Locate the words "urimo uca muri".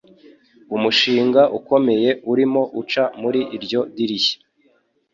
2.31-3.41